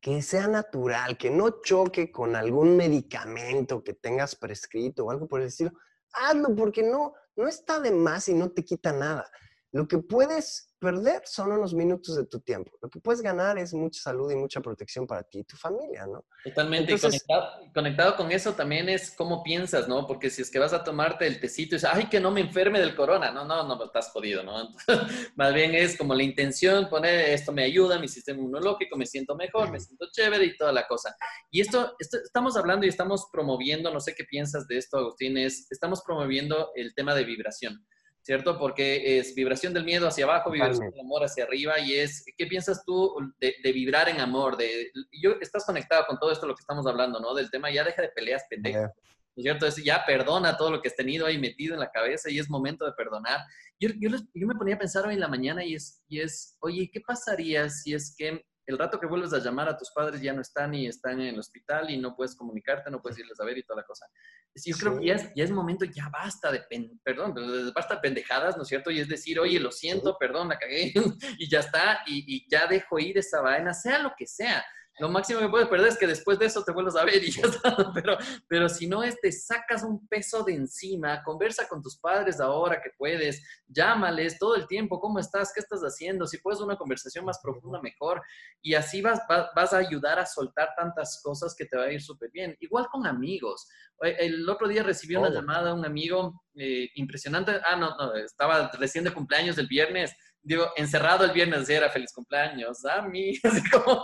[0.00, 5.40] que sea natural, que no choque con algún medicamento que tengas prescrito o algo por
[5.40, 5.72] el estilo,
[6.12, 9.30] hazlo porque no, no está de más y no te quita nada.
[9.70, 12.76] Lo que puedes perder son unos minutos de tu tiempo.
[12.82, 16.06] Lo que puedes ganar es mucha salud y mucha protección para ti y tu familia,
[16.06, 16.24] ¿no?
[16.42, 16.98] Totalmente.
[16.98, 20.08] conectado, conectado, con eso también es cómo piensas, ¿no?
[20.08, 22.40] Porque si es que vas a tomarte el tecito y dices, ay, que no me
[22.40, 23.30] enferme del corona.
[23.30, 24.70] No, no, no, estás jodido, ¿no?
[25.36, 29.36] más bien es como la intención, poner esto me ayuda, mi sistema inmunológico, me siento
[29.36, 31.14] mejor, me siento chévere y toda la cosa.
[31.52, 35.38] Y esto, esto estamos hablando y estamos promoviendo, no sé qué piensas de esto, Agustín,
[35.38, 37.86] es, estamos promoviendo el tema de vibración.
[38.22, 38.58] ¿Cierto?
[38.58, 42.46] Porque es vibración del miedo hacia abajo, vibración del amor hacia arriba, y es, ¿qué
[42.46, 44.56] piensas tú de, vibrar en amor?
[44.56, 47.34] De, yo, estás conectado con todo esto, lo que estamos hablando, ¿no?
[47.34, 48.92] Del tema, ya deja de peleas, pendejo.
[49.34, 49.66] ¿no es cierto?
[49.66, 52.50] Es, ya perdona todo lo que has tenido ahí metido en la cabeza y es
[52.50, 53.40] momento de perdonar.
[53.80, 56.56] Yo, yo, yo me ponía a pensar hoy en la mañana y es, y es,
[56.60, 60.20] oye, ¿qué pasaría si es que el rato que vuelves a llamar a tus padres
[60.20, 63.38] ya no están y están en el hospital y no puedes comunicarte, no puedes irles
[63.40, 64.06] a ver y toda la cosa.
[64.54, 66.62] Yo creo que ya es, ya es momento, ya basta de,
[67.02, 67.34] perdón,
[67.74, 68.90] basta de pendejadas, ¿no es cierto?
[68.90, 70.92] Y es decir, oye, lo siento, perdón, la cagué
[71.38, 74.64] y ya está, y, y ya dejo ir esa vaina, sea lo que sea
[74.98, 77.30] lo máximo que puedes perder es que después de eso te vuelvas a ver y
[77.30, 77.76] ya está.
[77.94, 78.16] Pero,
[78.48, 82.80] pero si no es, te sacas un peso de encima, conversa con tus padres ahora
[82.82, 85.52] que puedes, llámales todo el tiempo, ¿cómo estás?
[85.52, 86.26] ¿Qué estás haciendo?
[86.26, 88.22] Si puedes una conversación más profunda, mejor.
[88.60, 92.02] Y así vas, vas, a ayudar a soltar tantas cosas que te va a ir
[92.02, 92.56] súper bien.
[92.60, 93.68] Igual con amigos.
[94.00, 97.52] El otro día recibí una llamada de un amigo eh, impresionante.
[97.64, 102.12] Ah, no, no, estaba recién de cumpleaños del viernes digo, encerrado el viernes, era feliz
[102.12, 104.02] cumpleaños a mí, así como,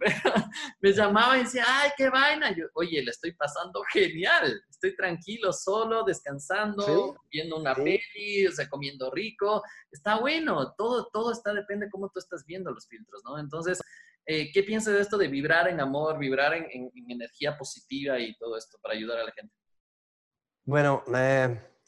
[0.80, 5.52] me llamaba y decía, ay, qué vaina, yo, oye, le estoy pasando genial, estoy tranquilo,
[5.52, 11.86] solo, descansando, viendo una peli, o sea, comiendo rico, está bueno, todo, todo está, depende
[11.86, 13.38] de cómo tú estás viendo los filtros, ¿no?
[13.38, 13.80] Entonces,
[14.26, 18.56] eh, ¿qué piensas de esto de vibrar en amor, vibrar en, energía positiva y todo
[18.56, 19.54] esto para ayudar a la gente?
[20.64, 21.04] Bueno,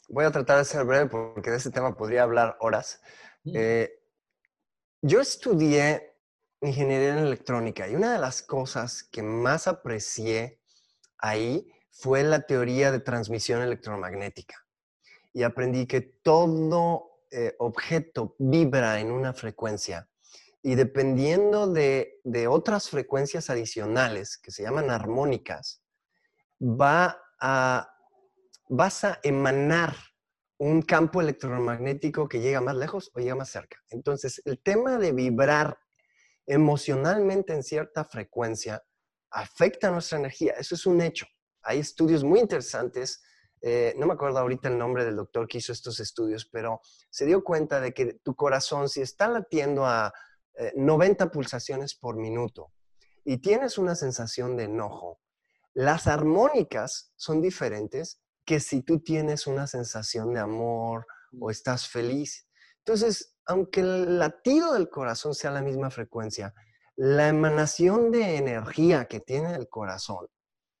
[0.09, 3.01] voy a tratar de ser breve porque de este tema podría hablar horas.
[3.45, 3.89] Eh,
[5.01, 6.16] yo estudié
[6.61, 10.59] ingeniería en electrónica y una de las cosas que más aprecié
[11.17, 14.55] ahí fue la teoría de transmisión electromagnética.
[15.33, 20.07] Y aprendí que todo eh, objeto vibra en una frecuencia
[20.63, 25.81] y dependiendo de, de, otras frecuencias adicionales que se llaman armónicas,
[26.61, 27.93] va a,
[28.67, 29.95] vas a emanar
[30.57, 33.77] un campo electromagnético que llega más lejos o llega más cerca.
[33.89, 35.77] Entonces, el tema de vibrar
[36.47, 38.83] emocionalmente en cierta frecuencia
[39.29, 40.53] afecta nuestra energía.
[40.53, 41.27] Eso es un hecho.
[41.61, 43.21] Hay estudios muy interesantes.
[43.61, 47.25] Eh, no me acuerdo ahorita el nombre del doctor que hizo estos estudios, pero se
[47.25, 50.13] dio cuenta de que tu corazón, si está latiendo a
[50.75, 52.71] 90 eh, pulsaciones por minuto
[53.23, 55.19] y tienes una sensación de enojo,
[55.73, 61.05] las armónicas son diferentes que si tú tienes una sensación de amor
[61.39, 62.46] o estás feliz.
[62.87, 66.53] Entonces, aunque el latido del corazón sea la misma frecuencia,
[66.95, 70.25] la emanación de energía que tiene el corazón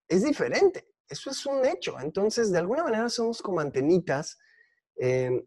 [0.07, 0.87] es diferente.
[1.09, 1.99] Eso es un hecho.
[1.99, 4.39] Entonces, de alguna manera somos como antenitas
[4.95, 5.45] em,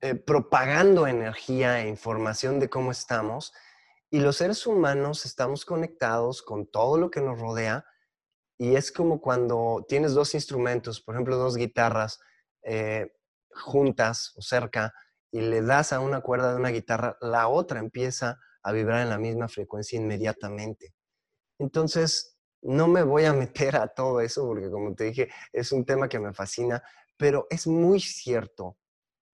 [0.00, 3.52] eh, propagando energía e información de cómo estamos.
[4.08, 7.84] Y los seres humanos estamos conectados con todo lo que nos rodea
[8.56, 12.20] y es como cuando tienes dos instrumentos, por ejemplo, dos guitarras
[12.62, 13.12] eh,
[13.60, 14.92] juntas o cerca,
[15.30, 19.10] y le das a una cuerda de una guitarra, la otra empieza a vibrar en
[19.10, 20.94] la misma frecuencia inmediatamente.
[21.58, 25.84] Entonces, no me voy a meter a todo eso porque, como te dije, es un
[25.84, 26.82] tema que me fascina,
[27.16, 28.76] pero es muy cierto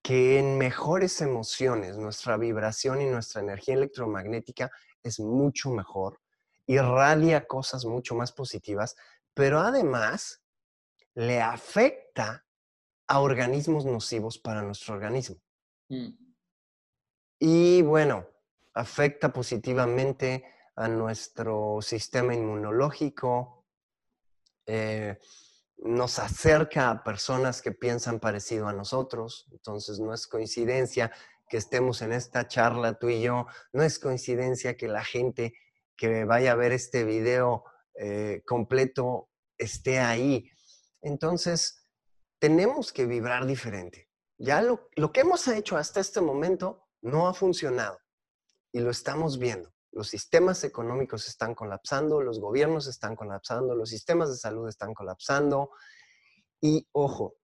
[0.03, 4.71] que en mejores emociones nuestra vibración y nuestra energía electromagnética
[5.03, 6.21] es mucho mejor,
[6.67, 8.97] irradia cosas mucho más positivas
[9.37, 10.43] pero además
[11.15, 12.46] le afecta
[13.09, 15.37] a organismos nocivos para nuestro organismo.
[15.89, 16.09] Mm.
[17.39, 18.27] Y bueno,
[18.75, 23.67] afecta positivamente a nuestro sistema inmunológico,
[24.67, 25.19] eh,
[25.79, 29.47] nos acerca a personas que piensan parecido a nosotros.
[29.53, 31.13] Entonces, no es coincidencia
[31.49, 35.55] que estemos en esta charla tú y yo, no es coincidencia que la gente
[35.97, 37.65] que vaya a ver este video
[37.95, 40.51] eh, completo esté ahí.
[41.03, 41.86] Entonces,
[42.39, 44.09] tenemos que vibrar diferente.
[44.39, 47.99] Ya lo, lo que hemos hecho hasta este momento no ha funcionado
[48.73, 49.73] y lo estamos viendo.
[49.93, 55.71] Los sistemas económicos están colapsando, los gobiernos están colapsando, los sistemas de salud están colapsando.
[56.61, 57.39] Y ojo,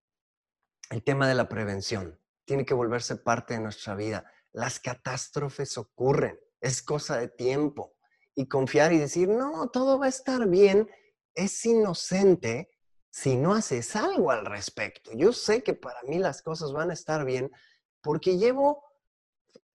[0.90, 4.30] el tema de la prevención tiene que volverse parte de nuestra vida.
[4.52, 7.94] Las catástrofes ocurren, es cosa de tiempo.
[8.34, 10.90] Y confiar y decir, no, todo va a estar bien,
[11.34, 12.71] es inocente
[13.12, 15.10] si no haces algo al respecto.
[15.14, 17.52] Yo sé que para mí las cosas van a estar bien
[18.00, 18.84] porque llevo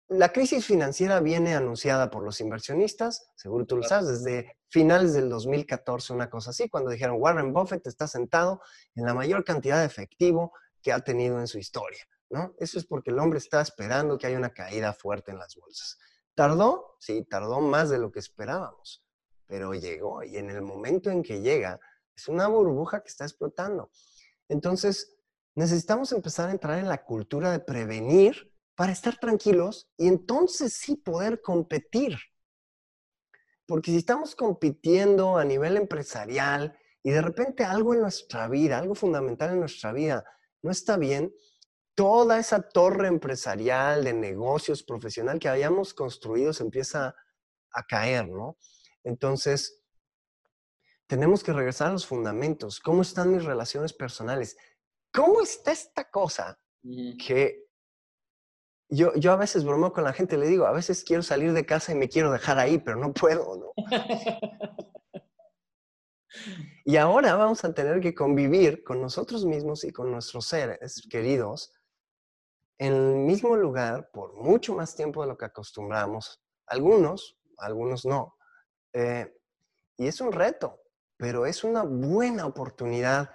[0.09, 5.29] la crisis financiera viene anunciada por los inversionistas, seguro tú lo sabes, desde finales del
[5.29, 8.61] 2014, una cosa así, cuando dijeron Warren Buffett está sentado
[8.95, 12.55] en la mayor cantidad de efectivo que ha tenido en su historia, ¿no?
[12.59, 15.99] Eso es porque el hombre está esperando que haya una caída fuerte en las bolsas.
[16.35, 16.97] ¿Tardó?
[17.01, 19.05] Sí, tardó más de lo que esperábamos,
[19.47, 21.81] pero llegó y en el momento en que llega,
[22.17, 23.91] es una burbuja que está explotando.
[24.49, 25.17] Entonces,
[25.55, 30.97] necesitamos empezar a entrar en la cultura de prevenir para estar tranquilos y entonces sí
[30.97, 32.19] poder competir.
[33.67, 38.95] Porque si estamos compitiendo a nivel empresarial y de repente algo en nuestra vida, algo
[38.95, 40.25] fundamental en nuestra vida
[40.63, 41.33] no está bien,
[41.95, 47.15] toda esa torre empresarial de negocios profesional que hayamos construido se empieza
[47.71, 48.57] a caer, ¿no?
[49.05, 49.84] Entonces,
[51.07, 52.81] tenemos que regresar a los fundamentos.
[52.81, 54.57] ¿Cómo están mis relaciones personales?
[55.13, 57.65] ¿Cómo está esta cosa que
[58.89, 61.67] yo, yo a veces bromo con la gente, le digo, a veces quiero salir de
[61.67, 63.73] casa y me quiero dejar ahí, pero no puedo, ¿no?
[66.85, 71.73] y ahora vamos a tener que convivir con nosotros mismos y con nuestros seres queridos
[72.79, 76.43] en el mismo lugar por mucho más tiempo de lo que acostumbramos.
[76.67, 78.37] Algunos, algunos no.
[78.93, 79.33] Eh,
[79.97, 80.81] y es un reto,
[81.25, 83.31] pero es una buena oportunidad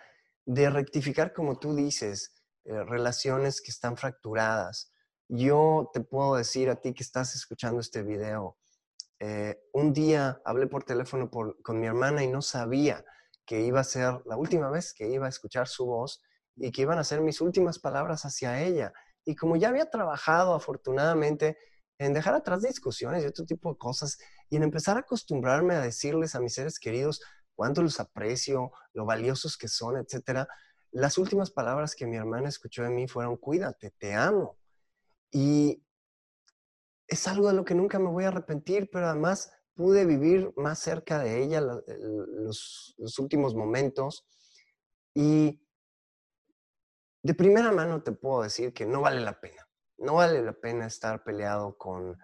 [0.45, 4.93] de rectificar, como tú dices, eh, relaciones que están fracturadas,
[5.27, 8.59] yo te puedo decir a ti que estás escuchando este video,
[9.19, 13.03] eh, un día hablé por teléfono con mi hermana y no sabía
[13.43, 16.21] que iba a ser la última vez que iba a escuchar su voz
[16.57, 18.93] y que iban a ser mis últimas palabras hacia ella.
[19.25, 21.57] Y como ya había trabajado afortunadamente
[21.97, 25.81] en dejar atrás discusiones y otro tipo de cosas y en empezar a acostumbrarme a
[25.81, 27.19] decirles a mis seres queridos
[27.59, 30.47] cuánto los aprecio, lo valiosos que son, etcétera,
[30.91, 34.57] las últimas palabras que mi hermana escuchó de mí fueron cuídate, te amo.
[35.29, 35.83] Y
[37.05, 40.79] es algo de lo que nunca me voy a arrepentir, pero además pude vivir más
[40.79, 44.25] cerca de ella los, últimos momentos.
[45.13, 45.61] Y
[47.21, 49.67] de primera mano te puedo decir que no vale la pena.
[49.97, 52.17] No vale la pena estar peleado con,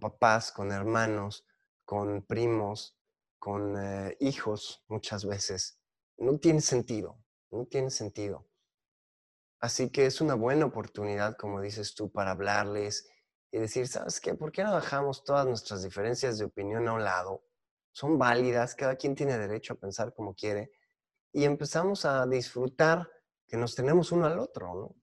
[0.00, 1.46] papás, con hermanos,
[1.84, 2.98] con primos,
[3.42, 5.76] con eh, hijos muchas veces.
[6.16, 7.18] No tiene sentido,
[7.50, 8.46] no tiene sentido.
[9.58, 13.10] Así que es una buena oportunidad, como dices tú, para hablarles
[13.50, 14.34] y decir, ¿sabes qué?
[14.34, 17.44] ¿Por qué no dejamos todas nuestras diferencias de opinión a un lado?
[17.90, 20.70] Son válidas, cada quien tiene derecho a pensar como quiere
[21.32, 23.10] y empezamos a disfrutar
[23.48, 24.94] que nos tenemos uno al otro, ¿no?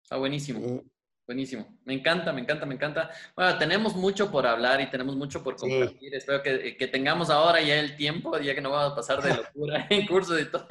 [0.00, 0.84] Está buenísimo.
[1.26, 1.66] Buenísimo.
[1.84, 3.10] Me encanta, me encanta, me encanta.
[3.34, 6.14] Bueno, tenemos mucho por hablar y tenemos mucho por compartir.
[6.14, 9.34] Espero que, que, tengamos ahora ya el tiempo, ya que no vamos a pasar de
[9.34, 10.68] locura en curso y todo,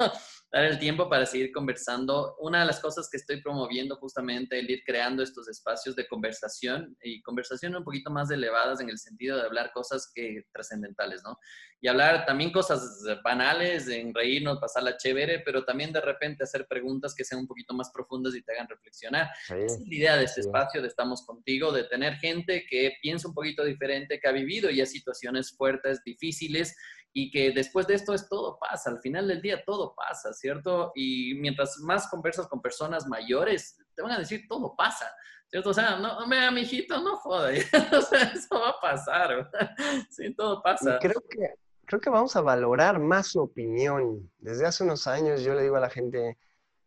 [0.52, 2.36] dar el tiempo para seguir conversando.
[2.38, 6.96] Una de las cosas que estoy promoviendo justamente el ir creando estos espacios de conversación
[7.02, 11.38] y conversación un poquito más elevadas en el sentido de hablar cosas que trascendentales, ¿no?
[11.80, 17.14] Y hablar también cosas banales, en reírnos, pasarla chévere, pero también de repente hacer preguntas
[17.14, 19.28] que sean un poquito más profundas y te hagan reflexionar.
[19.44, 23.28] Esa es la idea de este espacio de Estamos Contigo, de tener gente que piensa
[23.28, 26.74] un poquito diferente, que ha vivido ya situaciones fuertes, difíciles,
[27.18, 30.92] y que después de esto es todo pasa, al final del día todo pasa, ¿cierto?
[30.94, 35.10] Y mientras más conversas con personas mayores, te van a decir todo pasa,
[35.48, 35.70] ¿cierto?
[35.70, 37.52] O sea, no, me mi hijito, no joda,
[37.98, 39.50] o sea, eso va a pasar,
[40.10, 40.98] sí, todo pasa.
[41.00, 41.54] creo que,
[41.86, 44.30] creo que vamos a valorar más su opinión.
[44.36, 46.36] Desde hace unos años yo le digo a la gente,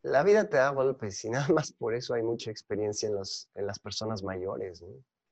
[0.04, 3.50] la vida te da golpes y nada más por eso hay mucha experiencia en, los,
[3.56, 4.90] en las personas mayores, ¿no?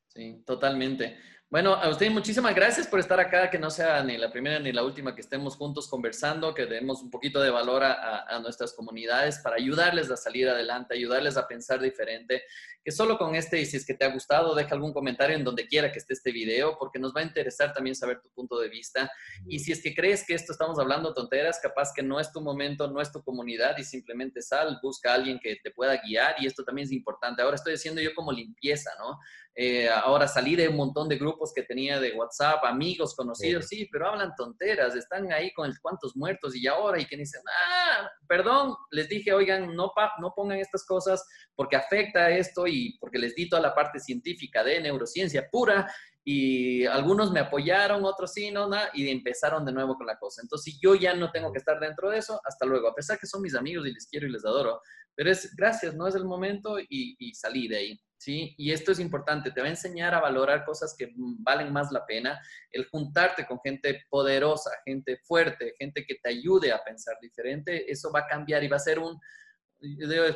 [0.08, 1.16] Sí, totalmente.
[1.50, 4.74] Bueno, a usted muchísimas gracias por estar acá, que no sea ni la primera ni
[4.74, 8.74] la última que estemos juntos conversando, que demos un poquito de valor a, a, nuestras
[8.74, 12.43] comunidades para ayudarles a salir adelante, ayudarles a pensar diferente,
[12.84, 15.45] que solo con este, y si es que te ha gustado, deja algún comentario en
[15.45, 18.60] donde quiera que esté este video, porque nos va a interesar también saber tu punto
[18.60, 19.10] de vista.
[19.45, 22.41] Y si es que crees que esto estamos hablando tonteras, capaz que no es tu
[22.41, 26.36] momento, no es tu comunidad y simplemente sal, busca a alguien que te pueda guiar
[26.39, 27.41] y esto también es importante.
[27.41, 29.20] Ahora estoy haciendo yo como limpieza, ¿no?
[29.60, 33.89] Eh, ahora salí de un montón de grupos que tenía de WhatsApp, amigos, conocidos, sí,
[33.91, 38.08] pero hablan tonteras, están ahí con el cuantos muertos y ahora, y que dicen, ah,
[38.28, 39.91] perdón, les dije, oigan, no,
[40.22, 44.64] no pongan estas cosas porque afecta esto y porque les di toda la parte científica
[44.64, 45.91] de neurociencia pura
[46.24, 50.43] y algunos me apoyaron, otros sí, no, nada, y empezaron de nuevo con la cosa.
[50.43, 53.26] Entonces, yo ya no tengo que estar dentro de eso, hasta luego, a pesar que
[53.26, 54.82] son mis amigos y les quiero y les adoro,
[55.16, 57.99] pero es gracias, no es el momento y, y salí de ahí.
[58.18, 58.55] ¿Sí?
[58.57, 62.05] Y esto es importante, te va a enseñar a valorar cosas que valen más la
[62.05, 62.41] pena,
[62.72, 68.11] el juntarte con gente poderosa, gente fuerte, gente que te ayude a pensar diferente, eso
[68.11, 69.20] va a cambiar y va a ser un,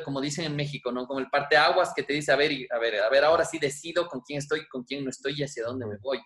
[0.04, 1.06] como dicen en México, ¿no?
[1.06, 4.06] Como el parteaguas que te dice, a ver, a ver, a ver, ahora sí decido
[4.06, 6.20] con quién estoy, con quién no estoy y hacia dónde me voy.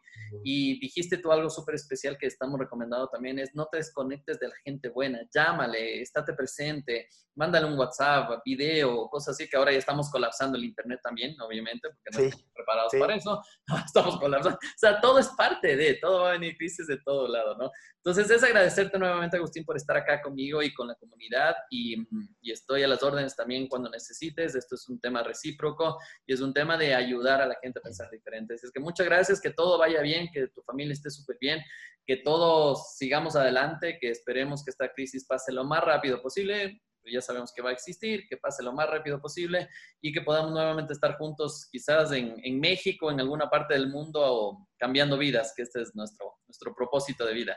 [0.44, 4.48] Y dijiste tú algo súper especial que estamos recomendando también, es no te desconectes de
[4.48, 9.78] la gente buena, llámale, estate presente, mándale un WhatsApp, video, cosas así, que ahora ya
[9.78, 13.42] estamos colapsando el Internet también, obviamente, porque no estamos preparados para eso,
[13.86, 14.58] estamos colapsando.
[14.58, 17.70] O sea, todo es parte de, todo va a venir crisis de todo lado, ¿no?
[17.96, 21.96] Entonces, es agradecerte nuevamente, Agustín, por estar acá conmigo y con la comunidad y,
[22.40, 24.54] y estoy a las órdenes también cuando necesites.
[24.54, 27.82] Esto es un tema recíproco y es un tema de ayudar a la gente a
[27.82, 28.54] pensar diferente.
[28.54, 31.60] Así es que muchas gracias, que todo vaya bien, que tu familia esté súper bien,
[32.04, 36.80] que todos sigamos adelante, que esperemos que esta crisis pase lo más rápido posible
[37.12, 39.68] ya sabemos que va a existir, que pase lo más rápido posible
[40.00, 44.68] y que podamos nuevamente estar juntos quizás en, México, en alguna parte del mundo o
[44.78, 47.56] cambiando vidas, que este es nuestro, nuestro propósito de vida.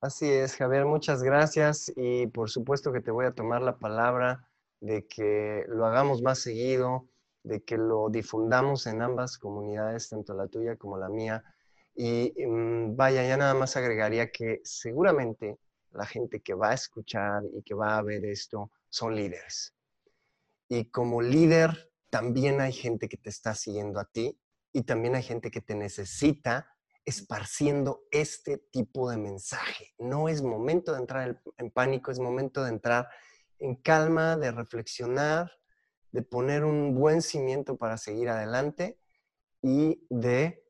[0.00, 4.48] Así es, Javier, muchas gracias y por supuesto que te voy a tomar la palabra
[4.80, 7.08] de que lo hagamos más seguido,
[7.42, 11.44] de que lo difundamos en ambas comunidades, tanto la tuya como la mía.
[11.94, 15.58] Y mm, vaya, ya nada más agregaría que seguramente
[15.92, 19.74] la gente que va a escuchar y que va a ver esto son líderes.
[20.68, 24.38] Y como líder, también hay gente que te está siguiendo a ti
[24.72, 29.94] y también hay gente que te necesita esparciendo este tipo de mensaje.
[29.98, 33.08] No es momento de entrar en pánico, es momento de entrar
[33.64, 35.50] en calma, de reflexionar,
[36.12, 38.98] de poner un buen cimiento para seguir adelante
[39.62, 40.62] y de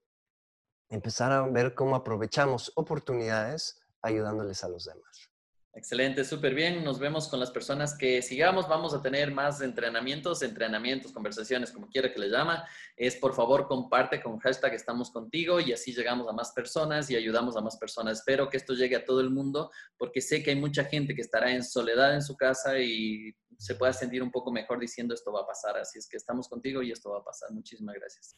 [0.89, 5.34] empezar a ver cómo aprovechamos oportunidades ayudándoles a los demás.
[5.77, 6.85] Excelente, súper bien.
[6.85, 8.69] Nos vemos con las personas que sigamos.
[8.69, 12.65] Vamos a tener más entrenamientos, entrenamientos, conversaciones, como quiera que le llama.
[12.97, 17.17] Es por favor comparte con hashtag estamos contigo y así llegamos a más personas y
[17.17, 18.21] ayudamos a más personas.
[18.21, 21.23] Espero que esto llegue a todo el mundo porque sé que hay mucha gente que
[21.23, 25.33] estará en soledad en su casa y se pueda sentir un poco mejor diciendo esto
[25.33, 25.77] va a pasar.
[25.77, 27.51] Así es que estamos contigo y esto va a pasar.
[27.51, 28.37] Muchísimas gracias.